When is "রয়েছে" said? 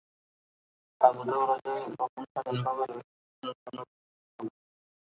2.85-3.13